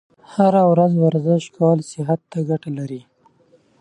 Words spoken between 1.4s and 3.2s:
کول صحت ته ګټه لري.